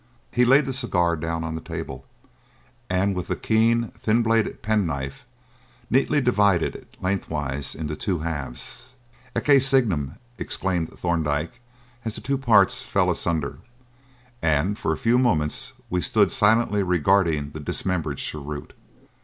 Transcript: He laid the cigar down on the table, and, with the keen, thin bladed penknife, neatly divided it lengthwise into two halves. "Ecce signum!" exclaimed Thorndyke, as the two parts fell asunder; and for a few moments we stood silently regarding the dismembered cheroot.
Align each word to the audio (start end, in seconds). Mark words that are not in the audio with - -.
He 0.31 0.45
laid 0.45 0.65
the 0.65 0.73
cigar 0.73 1.15
down 1.15 1.43
on 1.43 1.53
the 1.53 1.61
table, 1.61 2.05
and, 2.89 3.15
with 3.15 3.27
the 3.27 3.35
keen, 3.35 3.89
thin 3.91 4.23
bladed 4.23 4.63
penknife, 4.63 5.27
neatly 5.91 6.19
divided 6.19 6.75
it 6.75 6.97
lengthwise 6.99 7.75
into 7.75 7.95
two 7.95 8.17
halves. 8.25 8.95
"Ecce 9.35 9.61
signum!" 9.67 10.15
exclaimed 10.39 10.89
Thorndyke, 10.91 11.61
as 12.03 12.15
the 12.15 12.21
two 12.21 12.39
parts 12.39 12.81
fell 12.81 13.11
asunder; 13.11 13.59
and 14.41 14.75
for 14.79 14.91
a 14.91 14.97
few 14.97 15.19
moments 15.19 15.73
we 15.87 16.01
stood 16.01 16.31
silently 16.31 16.81
regarding 16.81 17.51
the 17.51 17.59
dismembered 17.59 18.17
cheroot. 18.17 18.73